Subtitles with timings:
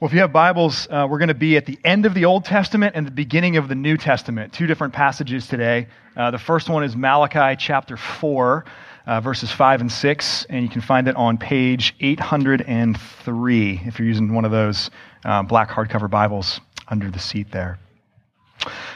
[0.00, 2.24] Well, if you have Bibles, uh, we're going to be at the end of the
[2.24, 4.54] Old Testament and the beginning of the New Testament.
[4.54, 5.88] Two different passages today.
[6.16, 8.64] Uh, the first one is Malachi chapter 4
[9.06, 14.08] uh, verses 5 and 6, and you can find it on page 803 if you're
[14.08, 14.90] using one of those
[15.24, 17.78] uh, black hardcover Bibles under the seat there.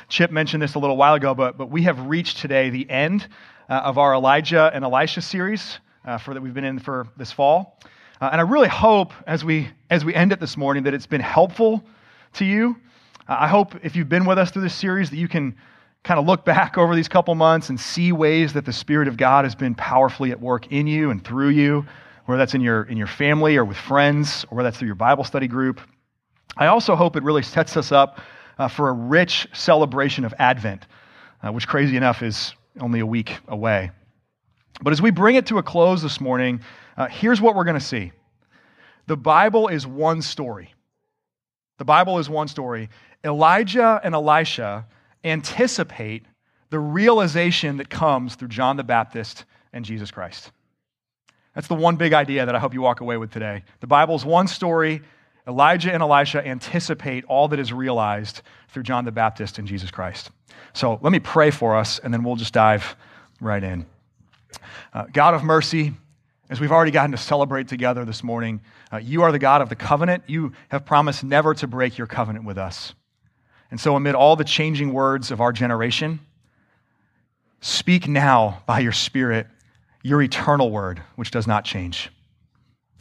[0.09, 3.29] Chip mentioned this a little while ago, but, but we have reached today the end
[3.69, 7.31] uh, of our Elijah and Elisha series uh, for that we've been in for this
[7.31, 7.79] fall.
[8.21, 11.07] Uh, and I really hope as we, as we end it this morning that it's
[11.07, 11.85] been helpful
[12.35, 12.77] to you.
[13.29, 15.55] I hope if you've been with us through this series that you can
[16.09, 19.19] kind of look back over these couple months and see ways that the Spirit of
[19.19, 21.85] God has been powerfully at work in you and through you,
[22.25, 24.95] whether that's in your, in your family or with friends, or whether that's through your
[24.95, 25.83] Bible study group.
[26.57, 28.23] I also hope it really sets us up
[28.57, 30.87] uh, for a rich celebration of Advent,
[31.43, 33.91] uh, which, crazy enough, is only a week away.
[34.81, 36.63] But as we bring it to a close this morning,
[36.97, 38.13] uh, here's what we're going to see
[39.09, 40.73] the Bible is one story.
[41.77, 42.89] The Bible is one story.
[43.25, 44.87] Elijah and Elisha
[45.25, 46.25] anticipate
[46.71, 50.53] the realization that comes through John the Baptist and Jesus Christ.
[51.55, 53.65] That's the one big idea that I hope you walk away with today.
[53.81, 55.03] The Bible's one story.
[55.47, 60.31] Elijah and Elisha anticipate all that is realized through John the Baptist and Jesus Christ.
[60.75, 62.97] So let me pray for us, and then we'll just dive
[63.41, 63.87] right in.
[64.93, 65.95] Uh, God of mercy,
[66.51, 68.61] as we've already gotten to celebrate together this morning,
[68.93, 70.25] uh, you are the God of the covenant.
[70.27, 72.95] You have promised never to break your covenant with us.
[73.71, 76.21] And so, amid all the changing words of our generation,
[77.61, 79.47] speak now by your Spirit
[80.03, 82.11] your eternal word, which does not change,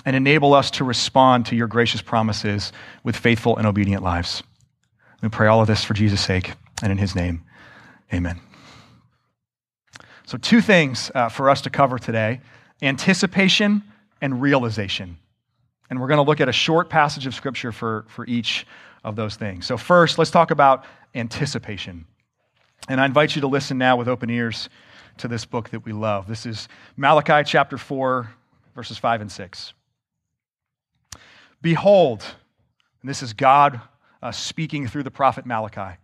[0.06, 2.72] and enable us to respond to your gracious promises
[3.04, 4.44] with faithful and obedient lives.
[5.22, 7.44] We pray all of this for Jesus' sake and in his name.
[8.14, 8.40] Amen.
[10.26, 12.42] So, two things uh, for us to cover today
[12.82, 13.84] anticipation
[14.22, 15.18] and realization.
[15.90, 18.68] And we're going to look at a short passage of scripture for, for each
[19.08, 19.66] of those things.
[19.66, 20.84] So, first, let's talk about
[21.16, 22.06] anticipation.
[22.90, 24.68] And I invite you to listen now with open ears
[25.20, 26.28] to this book that we love.
[26.28, 28.30] This is Malachi chapter 4,
[28.76, 29.74] verses 5 and 6.
[31.62, 32.22] Behold,
[33.02, 33.80] and this is God
[34.22, 35.98] uh, speaking through the prophet Malachi.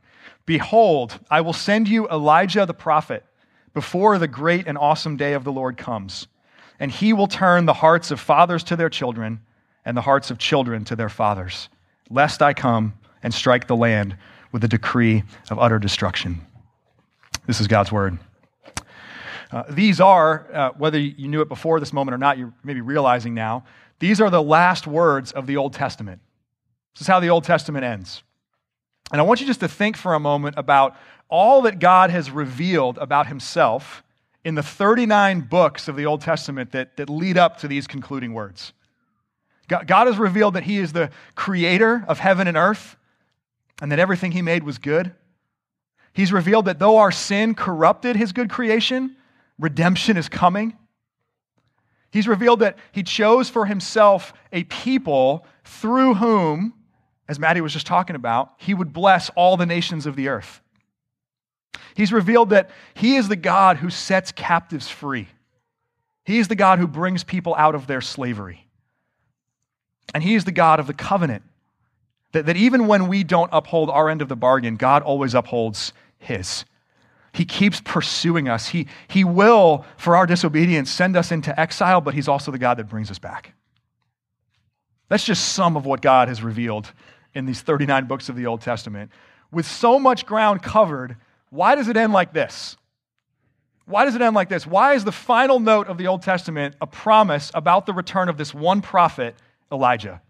[0.46, 3.26] Behold, I will send you Elijah the prophet
[3.74, 6.28] before the great and awesome day of the Lord comes,
[6.80, 9.42] and he will turn the hearts of fathers to their children
[9.84, 11.68] and the hearts of children to their fathers
[12.14, 12.94] lest I come
[13.24, 14.16] and strike the land
[14.52, 16.46] with a decree of utter destruction.
[17.48, 18.20] This is God's word.
[19.52, 22.82] Uh, these are, uh, whether you knew it before this moment or not, you're maybe
[22.82, 23.66] realizing now,
[24.00, 26.22] these are the last words of the Old Testament.
[26.96, 28.24] This is how the Old Testament ends.
[29.12, 30.96] And I want you just to think for a moment about
[31.30, 34.04] all that God has revealed about himself
[34.44, 38.34] in the 39 books of the Old Testament that, that lead up to these concluding
[38.34, 38.74] words.
[39.68, 42.96] God has revealed that He is the creator of heaven and earth
[43.82, 45.14] and that everything He made was good.
[46.14, 49.16] He's revealed that though our sin corrupted His good creation,
[49.58, 50.78] redemption is coming.
[52.12, 56.74] He's revealed that He chose for Himself a people through whom,
[57.28, 60.62] as Maddie was just talking about, He would bless all the nations of the earth.
[61.96, 65.28] He's revealed that He is the God who sets captives free.
[66.26, 68.68] He is the God who brings people out of their slavery.
[70.14, 71.44] And He is the God of the covenant.
[72.32, 75.94] That, that even when we don't uphold our end of the bargain, God always upholds
[76.18, 76.66] His.
[77.34, 78.68] He keeps pursuing us.
[78.68, 82.78] He, he will, for our disobedience, send us into exile, but He's also the God
[82.78, 83.54] that brings us back.
[85.10, 86.92] That's just some of what God has revealed
[87.34, 89.12] in these 39 books of the Old Testament.
[89.52, 91.18] With so much ground covered,
[91.50, 92.78] why does it end like this?
[93.86, 94.66] Why does it end like this?
[94.66, 98.38] Why is the final note of the Old Testament a promise about the return of
[98.38, 99.36] this one prophet
[99.74, 100.22] Elijah.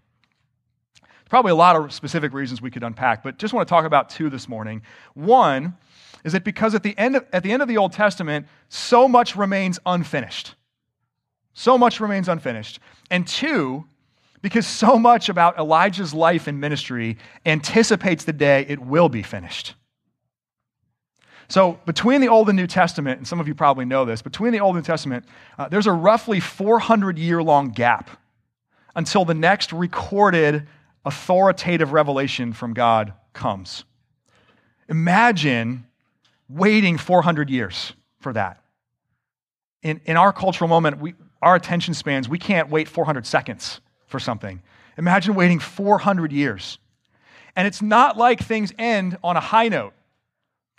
[1.02, 3.86] There's probably a lot of specific reasons we could unpack, but just want to talk
[3.86, 4.82] about two this morning.
[5.14, 5.76] One
[6.24, 9.08] is that because at the end of, at the, end of the Old Testament, so
[9.08, 10.56] much remains unfinished.
[11.54, 12.80] So much remains unfinished.
[13.12, 13.86] And two,
[14.42, 19.76] because so much about Elijah's life and ministry anticipates the day it will be finished.
[21.50, 24.54] So, between the Old and New Testament, and some of you probably know this, between
[24.54, 25.26] the Old and New Testament,
[25.60, 28.10] uh, there's a roughly 400 year long gap
[28.96, 30.68] until the next recorded
[31.06, 33.84] authoritative revelation from God comes.
[34.90, 35.86] Imagine
[36.48, 38.62] waiting 400 years for that.
[39.82, 44.20] In, in our cultural moment, we, our attention spans, we can't wait 400 seconds for
[44.20, 44.62] something.
[44.98, 46.78] Imagine waiting 400 years.
[47.56, 49.94] And it's not like things end on a high note.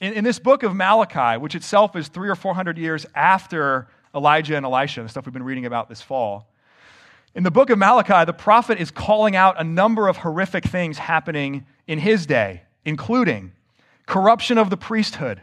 [0.01, 4.57] In, in, this book of Malachi, which itself is three or 400 years after Elijah
[4.57, 6.49] and Elisha, the stuff we've been reading about this fall,
[7.35, 10.99] in the book of Malachi, the prophet is calling out a number of horrific things
[10.99, 13.53] happening in his day, including
[14.07, 15.41] corruption of the priesthood.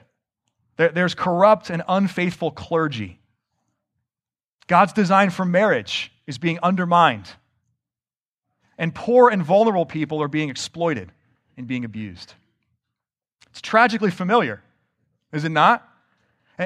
[0.77, 3.19] There's corrupt and unfaithful clergy.
[4.67, 7.29] God's design for marriage is being undermined.
[8.77, 11.11] And poor and vulnerable people are being exploited
[11.57, 12.33] and being abused.
[13.49, 14.63] It's tragically familiar,
[15.33, 15.87] is it not?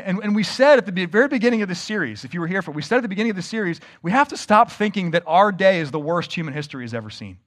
[0.04, 2.62] And, and we said at the very beginning of this series, if you were here
[2.62, 5.12] for it, we said at the beginning of the series, we have to stop thinking
[5.12, 7.38] that our day is the worst human history has ever seen.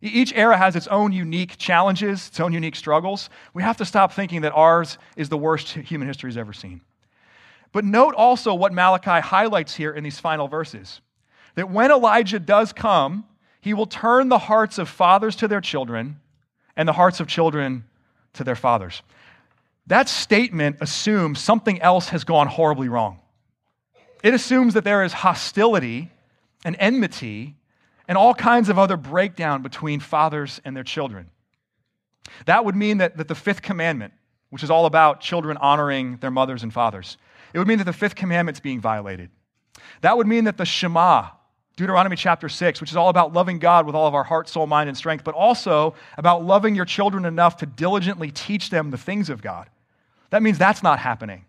[0.00, 3.30] Each era has its own unique challenges, its own unique struggles.
[3.54, 6.80] We have to stop thinking that ours is the worst human history has ever seen.
[7.70, 11.00] But note also what Malachi highlights here in these final verses
[11.54, 13.24] that when Elijah does come,
[13.60, 16.20] he will turn the hearts of fathers to their children
[16.76, 17.84] and the hearts of children
[18.34, 19.02] to their fathers.
[19.88, 23.20] That statement assumes something else has gone horribly wrong.
[24.22, 26.10] It assumes that there is hostility
[26.64, 27.56] and enmity
[28.06, 31.30] and all kinds of other breakdown between fathers and their children.
[32.44, 34.12] That would mean that, that the fifth commandment,
[34.50, 37.16] which is all about children honoring their mothers and fathers,
[37.54, 39.30] it would mean that the fifth commandment's being violated.
[40.02, 41.28] That would mean that the Shema,
[41.76, 44.66] Deuteronomy chapter 6, which is all about loving God with all of our heart, soul,
[44.66, 48.98] mind, and strength, but also about loving your children enough to diligently teach them the
[48.98, 49.70] things of God.
[50.30, 51.44] That means that's not happening.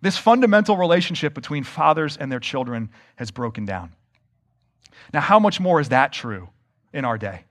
[0.00, 3.92] This fundamental relationship between fathers and their children has broken down.
[5.12, 6.48] Now, how much more is that true
[6.92, 7.44] in our day?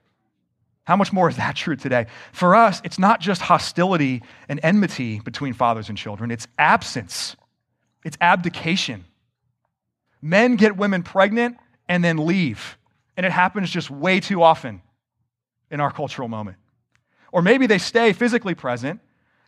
[0.86, 2.06] How much more is that true today?
[2.32, 7.36] For us, it's not just hostility and enmity between fathers and children, it's absence,
[8.04, 9.06] it's abdication.
[10.22, 11.58] Men get women pregnant
[11.88, 12.78] and then leave.
[13.18, 14.82] And it happens just way too often
[15.72, 16.58] in our cultural moment.
[17.32, 19.00] Or maybe they stay physically present,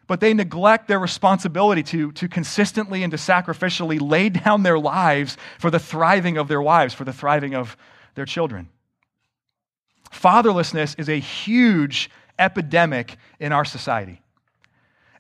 [0.08, 5.38] but they neglect their responsibility to, to consistently and to sacrificially lay down their lives
[5.60, 7.78] for the thriving of their wives, for the thriving of
[8.16, 8.70] their children.
[10.12, 12.10] Fatherlessness is a huge
[12.40, 14.22] epidemic in our society.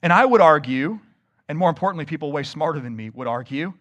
[0.01, 0.99] And I would argue,
[1.49, 3.73] and more importantly, people way smarter than me would argue,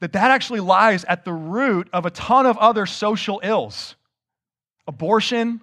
[0.00, 3.94] that that actually lies at the root of a ton of other social ills
[4.88, 5.60] abortion,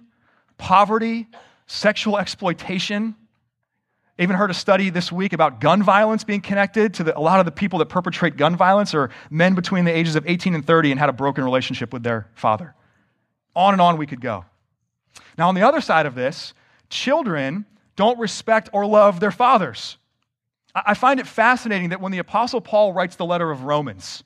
[0.56, 1.26] poverty,
[1.66, 3.14] sexual exploitation,
[4.20, 7.40] Even heard a study this week about gun violence being connected to the, a lot
[7.40, 10.66] of the people that perpetrate gun violence are men between the ages of 18 and
[10.66, 12.74] 30 and had a broken relationship with their father.
[13.56, 14.44] On and on we could go.
[15.38, 16.52] Now, on the other side of this,
[16.90, 17.64] children
[17.96, 19.96] don't respect or love their fathers.
[20.74, 24.22] I find it fascinating that when the Apostle Paul writes the letter of Romans,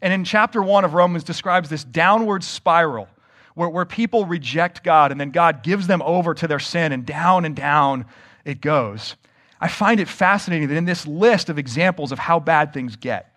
[0.00, 3.08] and in chapter one of Romans describes this downward spiral
[3.56, 7.04] where, where people reject God and then God gives them over to their sin, and
[7.04, 8.06] down and down
[8.44, 9.16] it goes.
[9.62, 13.32] I find it fascinating that in this list of examples of how bad things get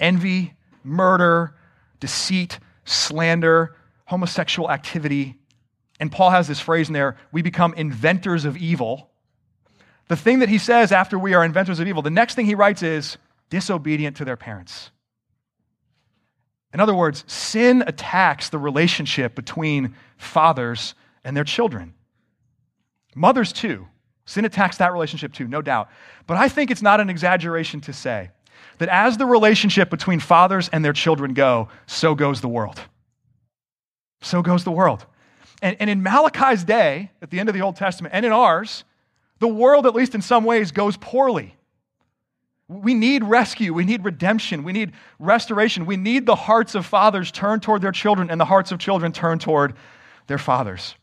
[0.00, 1.54] envy, murder,
[2.00, 3.76] deceit, slander,
[4.06, 5.38] homosexual activity,
[6.00, 9.10] and Paul has this phrase in there we become inventors of evil.
[10.08, 12.54] The thing that he says after we are inventors of evil, the next thing he
[12.54, 13.18] writes is
[13.50, 14.90] disobedient to their parents.
[16.72, 21.92] In other words, sin attacks the relationship between fathers and their children.
[23.14, 23.88] Mothers, too.
[24.24, 25.88] Sin attacks that relationship too, no doubt.
[26.26, 28.30] But I think it's not an exaggeration to say
[28.78, 32.80] that as the relationship between fathers and their children go, so goes the world.
[34.20, 35.04] So goes the world.
[35.60, 38.84] And, and in Malachi's day, at the end of the Old Testament, and in ours,
[39.38, 41.54] the world, at least in some ways, goes poorly.
[42.68, 43.74] We need rescue.
[43.74, 44.64] We need redemption.
[44.64, 45.84] We need restoration.
[45.84, 49.12] We need the hearts of fathers turned toward their children and the hearts of children
[49.12, 49.74] turned toward
[50.26, 50.94] their fathers.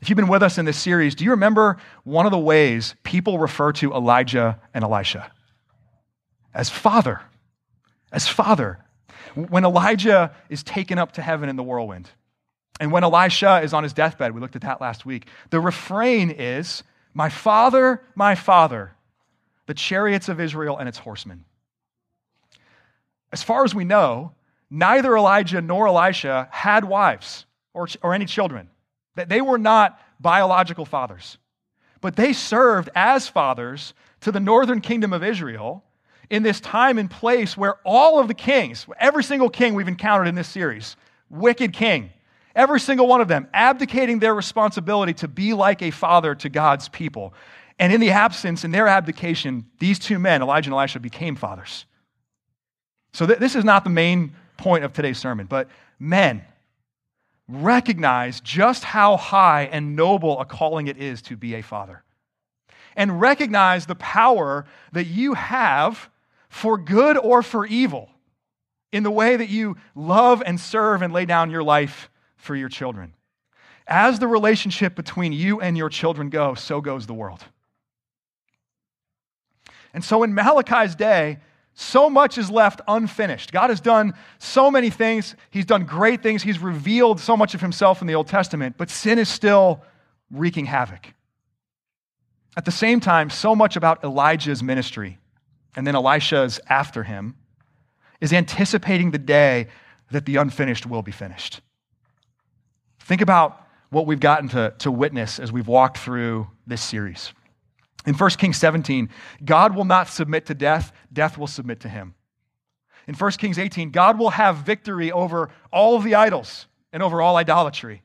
[0.00, 2.94] If you've been with us in this series, do you remember one of the ways
[3.02, 5.30] people refer to Elijah and Elisha?
[6.54, 7.20] As father.
[8.10, 8.78] As father.
[9.34, 12.10] When Elijah is taken up to heaven in the whirlwind,
[12.80, 16.30] and when Elisha is on his deathbed, we looked at that last week, the refrain
[16.30, 18.92] is, My father, my father,
[19.66, 21.44] the chariots of Israel and its horsemen.
[23.32, 24.32] As far as we know,
[24.70, 28.70] neither Elijah nor Elisha had wives or, or any children.
[29.16, 31.38] That they were not biological fathers,
[32.00, 35.84] but they served as fathers to the northern kingdom of Israel
[36.28, 40.28] in this time and place where all of the kings, every single king we've encountered
[40.28, 40.96] in this series,
[41.28, 42.10] wicked king,
[42.54, 46.88] every single one of them abdicating their responsibility to be like a father to God's
[46.88, 47.34] people.
[47.78, 51.86] And in the absence, in their abdication, these two men, Elijah and Elisha, became fathers.
[53.12, 56.44] So th- this is not the main point of today's sermon, but men,
[57.50, 62.02] recognize just how high and noble a calling it is to be a father.
[62.96, 66.10] And recognize the power that you have
[66.48, 68.10] for good or for evil
[68.92, 72.68] in the way that you love and serve and lay down your life for your
[72.68, 73.14] children.
[73.86, 77.44] As the relationship between you and your children go, so goes the world.
[79.92, 81.38] And so in Malachi's day,
[81.80, 83.52] so much is left unfinished.
[83.52, 85.34] God has done so many things.
[85.50, 86.42] He's done great things.
[86.42, 89.82] He's revealed so much of himself in the Old Testament, but sin is still
[90.30, 91.14] wreaking havoc.
[92.54, 95.18] At the same time, so much about Elijah's ministry,
[95.74, 97.36] and then Elisha's after him,
[98.20, 99.68] is anticipating the day
[100.10, 101.62] that the unfinished will be finished.
[102.98, 107.32] Think about what we've gotten to, to witness as we've walked through this series.
[108.06, 109.10] In 1 Kings 17,
[109.44, 112.14] God will not submit to death, death will submit to him.
[113.06, 117.36] In 1 Kings 18, God will have victory over all the idols and over all
[117.36, 118.02] idolatry.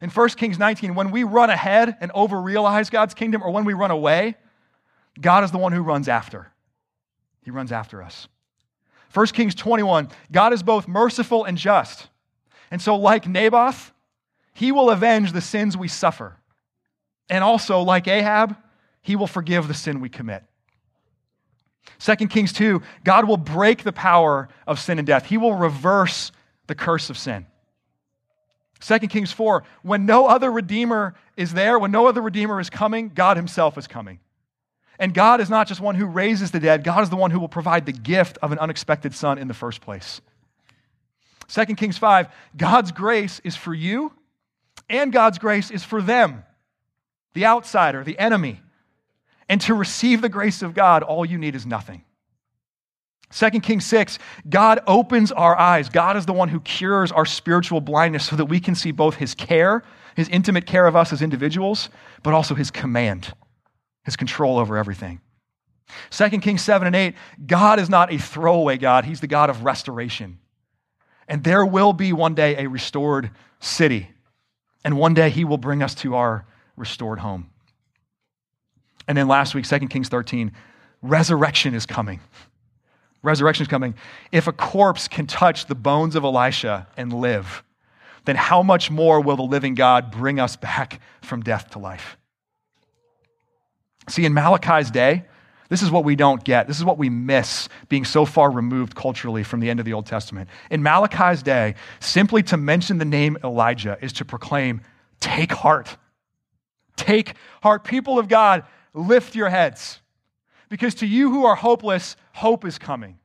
[0.00, 3.74] In 1 Kings 19, when we run ahead and overrealize God's kingdom, or when we
[3.74, 4.36] run away,
[5.20, 6.52] God is the one who runs after.
[7.42, 8.28] He runs after us.
[9.14, 12.08] 1 Kings 21, God is both merciful and just.
[12.70, 13.92] And so, like Naboth,
[14.52, 16.36] he will avenge the sins we suffer.
[17.30, 18.56] And also, like Ahab,
[19.06, 20.42] he will forgive the sin we commit.
[22.00, 25.26] 2 Kings 2, God will break the power of sin and death.
[25.26, 26.32] He will reverse
[26.66, 27.46] the curse of sin.
[28.80, 33.12] 2 Kings 4, when no other redeemer is there, when no other redeemer is coming,
[33.14, 34.18] God himself is coming.
[34.98, 37.38] And God is not just one who raises the dead, God is the one who
[37.38, 40.20] will provide the gift of an unexpected son in the first place.
[41.46, 44.12] 2 Kings 5, God's grace is for you,
[44.90, 46.42] and God's grace is for them,
[47.34, 48.62] the outsider, the enemy.
[49.48, 52.04] And to receive the grace of God, all you need is nothing.
[53.32, 55.88] 2 Kings 6, God opens our eyes.
[55.88, 59.16] God is the one who cures our spiritual blindness so that we can see both
[59.16, 59.82] his care,
[60.14, 61.90] his intimate care of us as individuals,
[62.22, 63.32] but also his command,
[64.04, 65.20] his control over everything.
[66.10, 67.14] 2 Kings 7 and 8,
[67.46, 70.38] God is not a throwaway God, he's the God of restoration.
[71.28, 74.10] And there will be one day a restored city.
[74.84, 77.50] And one day he will bring us to our restored home.
[79.08, 80.52] And then last week, 2 Kings 13,
[81.02, 82.20] resurrection is coming.
[83.22, 83.94] Resurrection is coming.
[84.32, 87.62] If a corpse can touch the bones of Elisha and live,
[88.24, 92.16] then how much more will the living God bring us back from death to life?
[94.08, 95.24] See, in Malachi's day,
[95.68, 96.68] this is what we don't get.
[96.68, 99.92] This is what we miss being so far removed culturally from the end of the
[99.92, 100.48] Old Testament.
[100.70, 104.80] In Malachi's day, simply to mention the name Elijah is to proclaim,
[105.18, 105.96] take heart.
[106.96, 107.84] Take heart.
[107.84, 108.64] People of God,
[108.96, 110.00] lift your heads.
[110.68, 113.18] Because to you who are hopeless, hope is coming.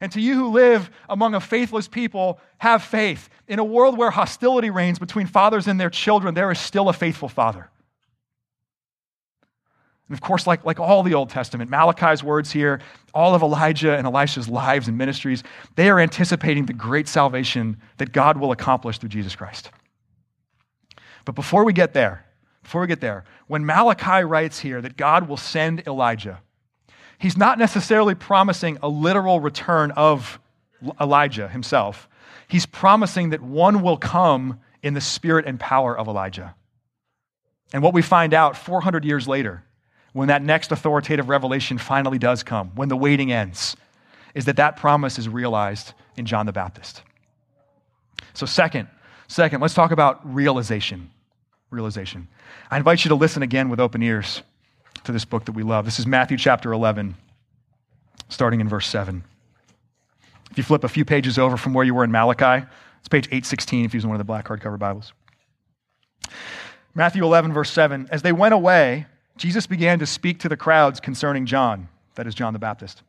[0.00, 3.28] And to you who live among a faithless people, have faith.
[3.48, 6.92] In a world where hostility reigns between fathers and their children, there is still a
[6.92, 7.68] faithful father.
[10.08, 12.80] And of course, like, like all the Old Testament, Malachi's words here,
[13.12, 15.42] all of Elijah and Elisha's lives and ministries,
[15.74, 19.70] they are anticipating the great salvation that God will accomplish through Jesus Christ.
[21.24, 22.24] But before we get there,
[22.68, 26.42] before we get there, when Malachi writes here that God will send Elijah,
[27.16, 30.38] he's not necessarily promising a literal return of
[31.00, 32.10] Elijah himself.
[32.46, 36.54] He's promising that one will come in the spirit and power of Elijah.
[37.72, 39.64] And what we find out 400 years later,
[40.12, 43.78] when that next authoritative revelation finally does come, when the waiting ends,
[44.34, 47.00] is that that promise is realized in John the Baptist.
[48.34, 48.88] So, second,
[49.26, 51.08] second, let's talk about realization
[51.70, 52.28] realization.
[52.70, 54.42] I invite you to listen again with open ears
[55.04, 55.84] to this book that we love.
[55.84, 57.14] This is Matthew chapter 11,
[58.28, 59.22] starting in verse 7.
[60.50, 62.66] If you flip a few pages over from where you were in Malachi,
[62.98, 65.12] it's page 816 if you're using one of the black hardcover Bibles.
[66.94, 68.08] Matthew 11, verse 7.
[68.10, 69.06] As they went away,
[69.36, 73.02] Jesus began to speak to the crowds concerning John, that is John the Baptist.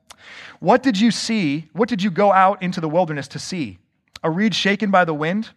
[0.59, 1.69] What did you see?
[1.73, 3.79] What did you go out into the wilderness to see?
[4.21, 5.49] A reed shaken by the wind?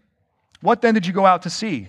[0.61, 1.88] What then did you go out to see?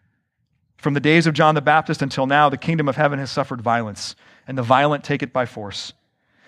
[0.81, 3.61] From the days of John the Baptist until now, the kingdom of heaven has suffered
[3.61, 4.15] violence,
[4.47, 5.93] and the violent take it by force.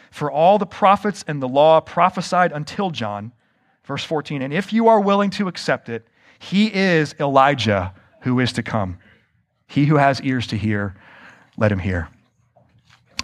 [0.09, 3.31] For all the prophets and the law prophesied until John,
[3.85, 6.07] verse 14, and if you are willing to accept it,
[6.39, 8.97] He is Elijah who is to come.
[9.67, 10.95] He who has ears to hear,
[11.55, 12.09] let him hear.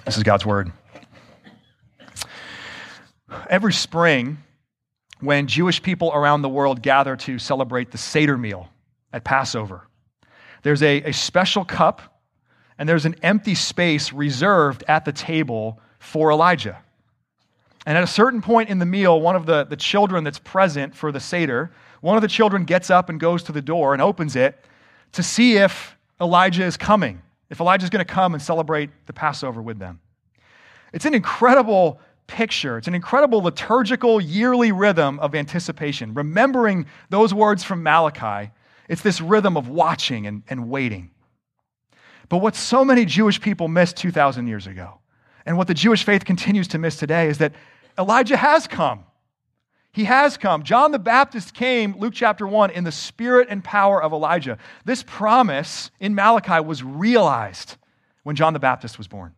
[0.06, 0.72] This is God's word.
[3.50, 4.38] Every spring,
[5.22, 8.70] when Jewish people around the world gather to celebrate the Seder meal
[9.12, 9.89] at Passover,
[10.64, 12.22] there's a, a special cup
[12.78, 16.82] and there's an empty space reserved at the table for Elijah.
[17.86, 20.96] And at a certain point in the meal, one of the, the children that's present
[20.96, 24.02] for the Seder, one of the children gets up and goes to the door and
[24.02, 24.64] opens it
[25.14, 29.14] to see if Elijah is coming, if Elijah is going to come and celebrate the
[29.14, 30.00] Passover with them.
[30.94, 32.78] It's an incredible picture.
[32.78, 36.14] It's an incredible liturgical yearly rhythm of anticipation.
[36.14, 38.52] Remembering those words from Malachi,
[38.90, 41.12] it's this rhythm of watching and, and waiting.
[42.28, 45.00] But what so many Jewish people missed 2,000 years ago,
[45.46, 47.54] and what the Jewish faith continues to miss today, is that
[47.98, 49.06] Elijah has come.
[49.92, 50.64] He has come.
[50.64, 54.58] John the Baptist came, Luke chapter 1, in the spirit and power of Elijah.
[54.86, 57.78] This promise in Malachi was realized
[58.24, 59.34] when John the Baptist was born.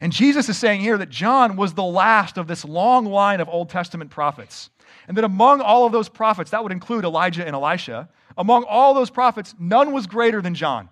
[0.00, 3.48] And Jesus is saying here that John was the last of this long line of
[3.48, 4.70] Old Testament prophets.
[5.06, 8.94] And that among all of those prophets, that would include Elijah and Elisha, among all
[8.94, 10.88] those prophets, none was greater than John.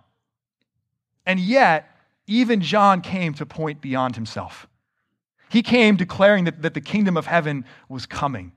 [1.24, 1.88] And yet,
[2.26, 4.66] even John came to point beyond himself.
[5.48, 8.52] He came declaring that, that the kingdom of heaven was coming.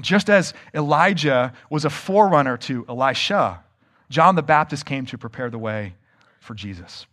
[0.00, 3.62] Just as Elijah was a forerunner to Elisha,
[4.08, 5.94] John the Baptist came to prepare the way
[6.40, 7.06] for Jesus.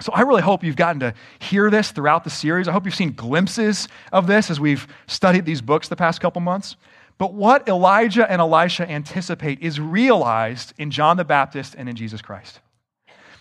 [0.00, 2.68] So I really hope you've gotten to hear this throughout the series.
[2.68, 6.40] I hope you've seen glimpses of this as we've studied these books the past couple
[6.42, 6.76] months.
[7.18, 12.20] But what Elijah and Elisha anticipate is realized in John the Baptist and in Jesus
[12.20, 12.60] Christ.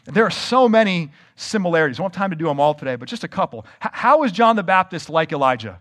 [0.06, 2.00] There are so many similarities.
[2.00, 3.66] I don't have time to do them all today, but just a couple.
[3.80, 5.80] How is John the Baptist like Elijah?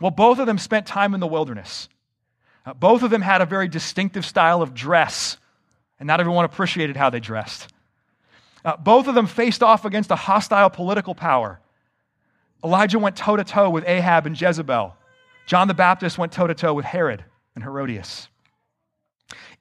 [0.00, 1.88] Well, both of them spent time in the wilderness.
[2.64, 5.36] Uh, both of them had a very distinctive style of dress,
[6.00, 7.72] and not everyone appreciated how they dressed.
[8.64, 11.60] Uh, both of them faced off against a hostile political power.
[12.64, 14.94] Elijah went toe to toe with Ahab and Jezebel.
[15.46, 18.28] John the Baptist went toe to toe with Herod and Herodias.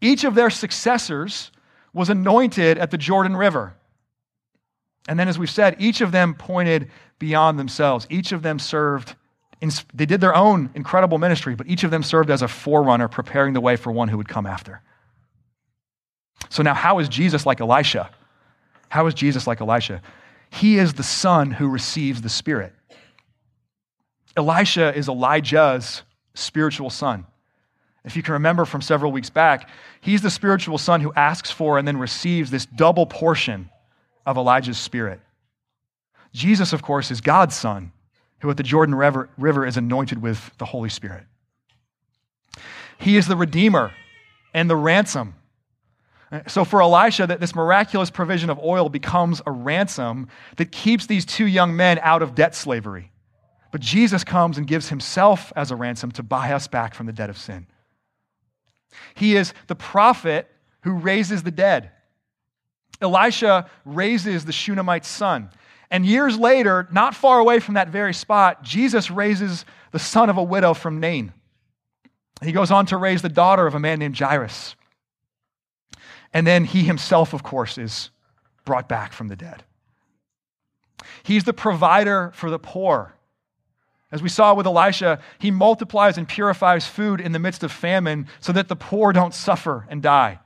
[0.02, 1.52] Each of their successors
[1.94, 3.76] was anointed at the Jordan River.
[5.08, 8.06] And then, as we've said, each of them pointed beyond themselves.
[8.10, 9.16] Each of them served,
[9.62, 13.08] in, they did their own incredible ministry, but each of them served as a forerunner,
[13.08, 14.82] preparing the way for one who would come after.
[16.50, 18.10] So, now how is Jesus like Elisha?
[18.90, 20.02] How is Jesus like Elisha?
[20.50, 22.74] He is the son who receives the Spirit.
[24.36, 26.04] Elisha is Elijah's
[26.36, 27.26] spiritual son.
[28.06, 29.70] If you can remember from several weeks back,
[30.00, 33.70] he's the spiritual son who asks for and then receives this double portion
[34.26, 35.20] of Elijah's spirit.
[36.32, 37.92] Jesus, of course, is God's son,
[38.40, 41.24] who at the Jordan River, River is anointed with the Holy Spirit.
[43.00, 43.92] He is the Redeemer
[44.54, 45.36] and the ransom
[46.48, 51.26] so for Elisha, that this miraculous provision of oil becomes a ransom that keeps these
[51.26, 53.12] two young men out of debt slavery.
[53.72, 57.14] But Jesus comes and gives himself as a ransom to buy us back from the
[57.14, 57.68] debt of sin.
[59.16, 60.50] He is the prophet
[60.82, 61.92] who raises the dead.
[63.02, 65.50] Elisha raises the Shunammite's son.
[65.92, 70.38] And years later, not far away from that very spot, Jesus raises the son of
[70.38, 71.34] a widow from Nain.
[72.42, 74.76] He goes on to raise the daughter of a man named Jairus.
[76.34, 78.10] And then he himself, of course, is
[78.66, 79.64] brought back from the dead.
[81.24, 83.14] He's the provider for the poor.
[84.12, 88.28] As we saw with Elisha, he multiplies and purifies food in the midst of famine
[88.40, 90.40] so that the poor don't suffer and die.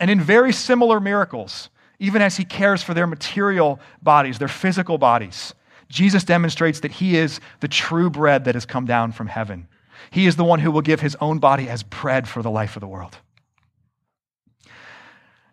[0.00, 4.98] And in very similar miracles, even as he cares for their material bodies, their physical
[4.98, 5.54] bodies,
[5.88, 9.68] Jesus demonstrates that he is the true bread that has come down from heaven.
[10.10, 12.76] He is the one who will give his own body as bread for the life
[12.76, 13.18] of the world.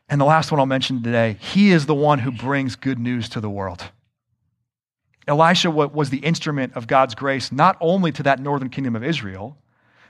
[0.07, 3.27] And the last one I'll mention today, he is the one who brings good news
[3.29, 3.83] to the world.
[5.27, 9.57] Elisha was the instrument of God's grace, not only to that northern kingdom of Israel,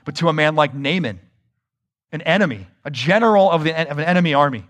[0.04, 1.20] but to a man like Naaman,
[2.12, 4.66] an enemy, a general of, the, of an enemy army.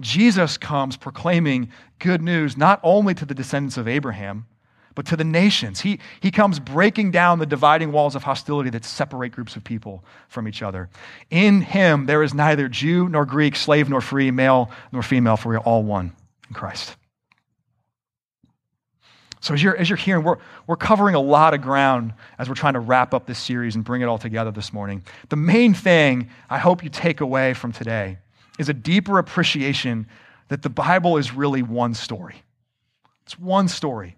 [0.00, 4.46] Jesus comes proclaiming good news not only to the descendants of Abraham,
[4.98, 5.80] but to the nations.
[5.80, 10.02] He, he comes breaking down the dividing walls of hostility that separate groups of people
[10.26, 10.88] from each other.
[11.30, 15.50] In him, there is neither Jew nor Greek, slave nor free, male nor female, for
[15.50, 16.10] we are all one
[16.48, 16.96] in Christ.
[19.38, 22.56] So, as you're, as you're hearing, we're, we're covering a lot of ground as we're
[22.56, 25.04] trying to wrap up this series and bring it all together this morning.
[25.28, 28.18] The main thing I hope you take away from today
[28.58, 30.08] is a deeper appreciation
[30.48, 32.42] that the Bible is really one story.
[33.22, 34.16] It's one story.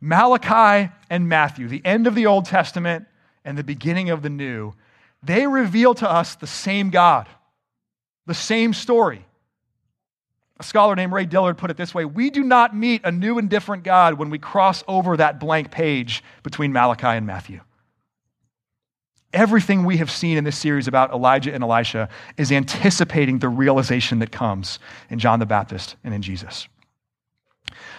[0.00, 3.06] Malachi and Matthew, the end of the Old Testament
[3.44, 4.72] and the beginning of the New,
[5.22, 7.28] they reveal to us the same God,
[8.26, 9.26] the same story.
[10.58, 13.38] A scholar named Ray Dillard put it this way We do not meet a new
[13.38, 17.60] and different God when we cross over that blank page between Malachi and Matthew.
[19.32, 24.18] Everything we have seen in this series about Elijah and Elisha is anticipating the realization
[24.18, 26.66] that comes in John the Baptist and in Jesus.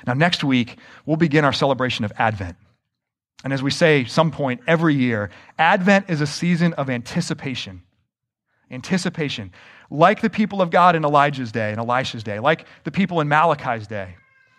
[0.06, 2.58] Now, next week, we'll begin our celebration of Advent.
[3.44, 7.82] And as we say some point every year, Advent is a season of anticipation.
[8.70, 9.52] Anticipation.
[9.90, 13.28] Like the people of God in Elijah's day and Elisha's day, like the people in
[13.28, 14.16] Malachi's day.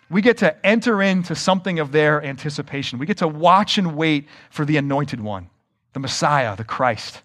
[0.09, 2.99] We get to enter into something of their anticipation.
[2.99, 5.49] We get to watch and wait for the anointed one,
[5.93, 7.23] the Messiah, the Christ.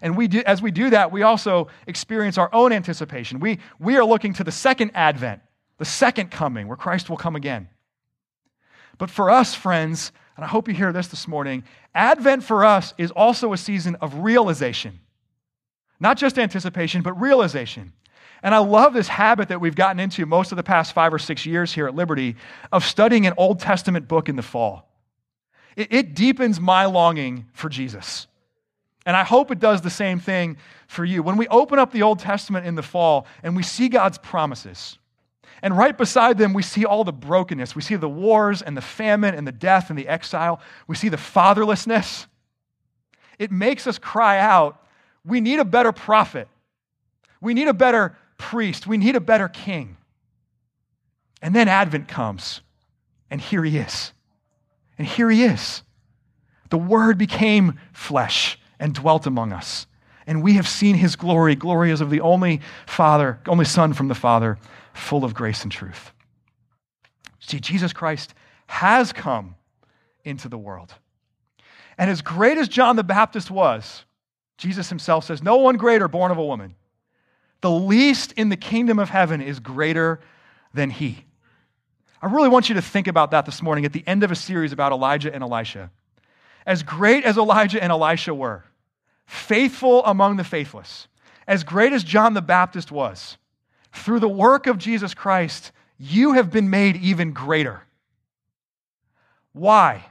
[0.00, 3.40] And we do, as we do that, we also experience our own anticipation.
[3.40, 5.42] We, we are looking to the second advent,
[5.80, 7.66] the second coming, where Christ will come again.
[8.98, 11.64] But for us, friends, and I hope you hear this this morning,
[11.94, 15.00] Advent for us is also a season of realization.
[15.98, 17.94] Not just anticipation, but realization.
[18.42, 21.18] And I love this habit that we've gotten into most of the past five or
[21.18, 22.36] six years here at Liberty
[22.70, 24.86] of studying an Old Testament book in the fall.
[25.76, 28.26] It, it deepens my longing for Jesus.
[29.06, 31.22] And I hope it does the same thing for you.
[31.22, 34.98] When we open up the Old Testament in the fall and we see God's promises,
[35.62, 37.74] and right beside them, we see all the brokenness.
[37.74, 40.60] We see the wars and the famine and the death and the exile.
[40.86, 42.26] We see the fatherlessness.
[43.38, 44.80] It makes us cry out,
[45.24, 46.48] we need a better prophet.
[47.40, 48.86] We need a better priest.
[48.86, 49.96] We need a better king.
[51.42, 52.60] And then Advent comes,
[53.30, 54.12] and here he is.
[54.98, 55.82] And here he is.
[56.68, 59.86] The Word became flesh and dwelt among us.
[60.26, 61.54] And we have seen his glory.
[61.54, 64.58] Glory is of the only Father, only Son from the Father,
[65.00, 66.12] full of grace and truth.
[67.40, 68.34] See, Jesus Christ
[68.66, 69.56] has come
[70.24, 70.94] into the world.
[71.98, 74.04] And as great as John the Baptist was,
[74.56, 76.74] Jesus himself says, No one greater born of a woman.
[77.62, 80.20] The least in the kingdom of heaven is greater
[80.72, 81.24] than he.
[82.22, 84.36] I really want you to think about that this morning at the end of a
[84.36, 85.90] series about Elijah and Elisha.
[86.66, 88.64] As great as Elijah and Elisha were,
[89.26, 91.08] faithful among the faithless,
[91.46, 93.38] as great as John the Baptist was,
[93.92, 97.82] through the work of Jesus Christ, you have been made even greater.
[99.52, 100.04] Why?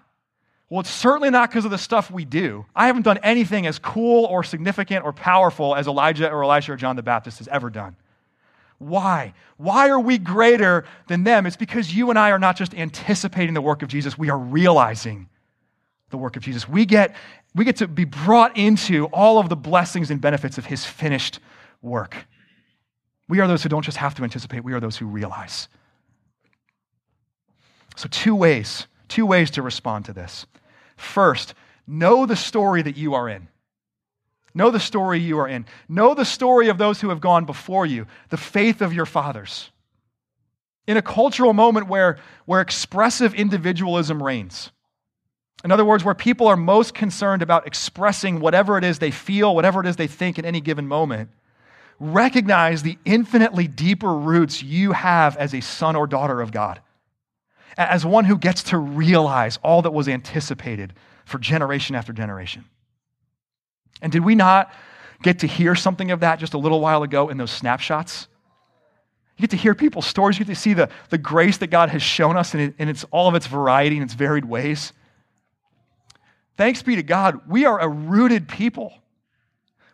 [0.70, 2.66] Well, it's certainly not because of the stuff we do.
[2.76, 6.76] I haven't done anything as cool or significant or powerful as Elijah or Elisha or
[6.76, 7.96] John the Baptist has ever done.
[8.78, 9.34] Why?
[9.58, 11.46] Why are we greater than them?
[11.46, 14.38] It's because you and I are not just anticipating the work of Jesus, we are
[14.38, 15.28] realizing
[16.12, 16.68] the work of Jesus.
[16.68, 17.16] We get,
[17.56, 21.40] we get to be brought into all of the blessings and benefits of his finished
[21.82, 22.16] work.
[23.30, 25.70] We are those who don't just have to anticipate, we are those who realize.
[27.96, 30.46] So, two ways, two ways to respond to this.
[30.98, 31.54] First,
[31.88, 33.48] know the story that you are in.
[34.54, 35.66] Know the story you are in.
[35.88, 39.70] Know the story of those who have gone before you, the faith of your fathers.
[40.88, 44.72] In a cultural moment where, where expressive individualism reigns,
[45.64, 49.54] in other words, where people are most concerned about expressing whatever it is they feel,
[49.54, 51.30] whatever it is they think in any given moment,
[52.00, 56.82] recognize the infinitely deeper roots you have as a son or daughter of God,
[57.78, 60.94] as one who gets to realize all that was anticipated
[61.26, 62.66] for generation after generation.
[64.02, 64.72] And did we not
[65.22, 68.28] get to hear something of that just a little while ago in those snapshots?
[69.38, 70.38] You get to hear people's stories.
[70.38, 72.90] You get to see the, the grace that God has shown us in, it, in
[72.90, 74.92] its, all of its variety and its varied ways.
[76.58, 78.94] Thanks be to God, we are a rooted people.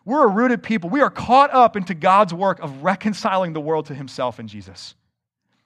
[0.05, 0.89] We're a rooted people.
[0.89, 4.93] We are caught up into God's work of reconciling the world to himself in Jesus.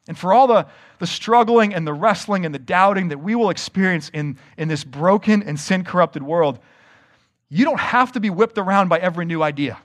[0.07, 0.65] And for all the,
[0.97, 4.83] the struggling and the wrestling and the doubting that we will experience in, in this
[4.83, 6.59] broken and sin corrupted world,
[7.49, 9.77] you don't have to be whipped around by every new idea.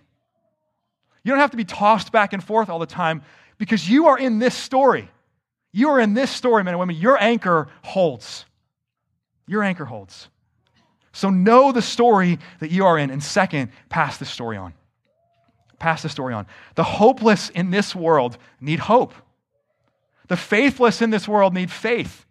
[1.24, 3.22] You don't have to be tossed back and forth all the time
[3.58, 5.10] because you are in this story.
[5.72, 6.96] You are in this story, men and women.
[6.96, 8.44] Your anchor holds.
[9.46, 10.28] Your anchor holds.
[11.14, 13.10] So know the story that you are in.
[13.10, 14.74] And second, pass the story on.
[15.78, 16.46] Pass the story on.
[16.74, 19.14] The hopeless in this world need hope.
[20.26, 22.26] The faithless in this world need faith.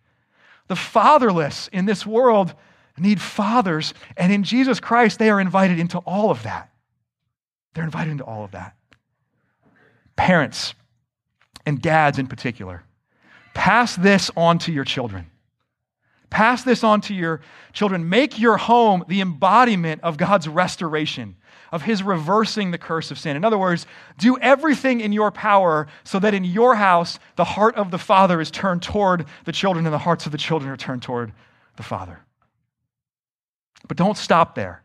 [0.67, 2.53] The fatherless in this world
[2.97, 3.93] need fathers.
[4.17, 6.69] And in Jesus Christ, they are invited into all of that.
[7.73, 8.75] They're invited into all of that.
[10.17, 10.73] Parents
[11.65, 12.83] and dads in particular,
[13.53, 15.29] pass this on to your children.
[16.33, 17.41] Pass this on to your
[17.73, 18.09] children.
[18.09, 21.35] Make your home the embodiment of God's restoration,
[21.71, 23.37] of His reversing the curse of sin.
[23.37, 23.85] In other words,
[24.17, 28.41] do everything in your power so that in your house, the heart of the Father
[28.41, 31.33] is turned toward the children and the hearts of the children are turned toward
[31.75, 32.19] the Father.
[33.87, 34.81] But don't stop there.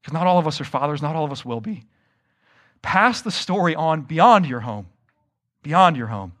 [0.00, 1.84] Because not all of us are fathers, not all of us will be.
[2.80, 4.86] Pass the story on beyond your home,
[5.62, 6.32] beyond your home.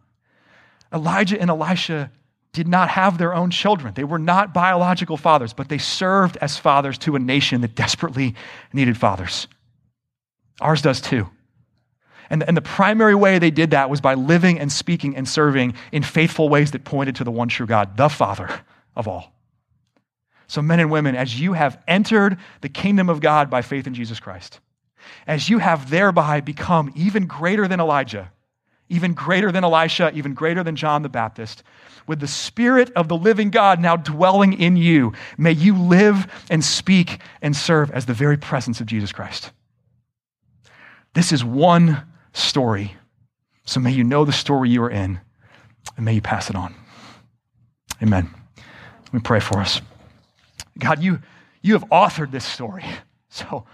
[0.94, 2.10] Elijah and Elisha
[2.52, 3.94] did not have their own children.
[3.94, 8.34] They were not biological fathers, but they served as fathers to a nation that desperately
[8.72, 9.46] needed fathers.
[10.60, 11.28] Ours does too.
[12.28, 15.74] And, and the primary way they did that was by living and speaking and serving
[15.90, 18.48] in faithful ways that pointed to the one true God, the Father
[18.94, 19.32] of all.
[20.46, 23.94] So, men and women, as you have entered the kingdom of God by faith in
[23.94, 24.58] Jesus Christ,
[25.26, 28.32] as you have thereby become even greater than Elijah,
[28.90, 31.62] even greater than Elisha, even greater than John the Baptist,
[32.06, 36.62] with the Spirit of the living God now dwelling in you, may you live and
[36.62, 39.52] speak and serve as the very presence of Jesus Christ.
[41.14, 42.94] This is one story.
[43.64, 45.20] So may you know the story you are in,
[45.96, 46.74] and may you pass it on.
[48.02, 48.28] Amen.
[48.56, 49.80] Let me pray for us.
[50.78, 51.20] God, you,
[51.62, 52.84] you have authored this story.
[53.28, 53.64] So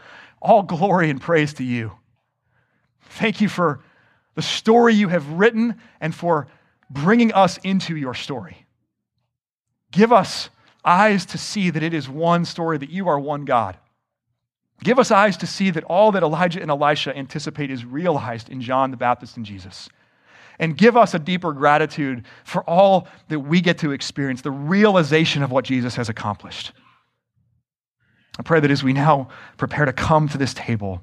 [0.42, 1.92] all glory and praise to you.
[3.00, 3.80] Thank you for
[4.36, 6.46] the story you have written and for
[6.88, 8.64] bringing us into your story.
[9.90, 10.50] Give us
[10.84, 13.76] eyes to see that it is one story, that you are one God.
[14.84, 18.60] Give us eyes to see that all that Elijah and Elisha anticipate is realized in
[18.60, 19.88] John the Baptist and Jesus.
[20.58, 25.42] And give us a deeper gratitude for all that we get to experience, the realization
[25.42, 26.72] of what Jesus has accomplished.
[28.38, 31.02] I pray that as we now prepare to come to this table,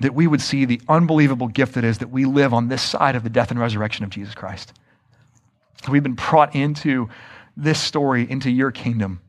[0.00, 3.16] that we would see the unbelievable gift that is that we live on this side
[3.16, 4.72] of the death and resurrection of Jesus Christ.
[5.88, 7.08] We've been brought into
[7.56, 9.20] this story, into your kingdom.